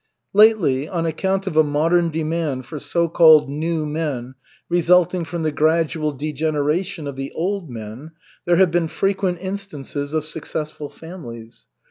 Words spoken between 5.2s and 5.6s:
from the